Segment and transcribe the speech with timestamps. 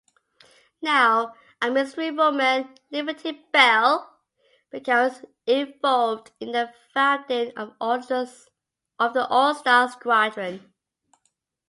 [0.81, 4.11] Now a mystery-woman, Liberty Belle
[4.71, 7.77] becomes involved in the founding of
[8.07, 10.73] the All-Star Squadron.